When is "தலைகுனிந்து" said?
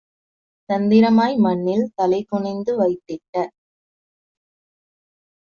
1.97-2.73